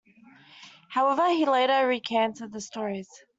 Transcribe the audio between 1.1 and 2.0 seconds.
he later